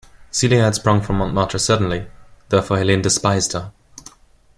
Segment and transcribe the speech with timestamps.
[0.31, 2.07] Celia had sprung from Montmartre suddenly;
[2.49, 3.71] therefore Helene despised her.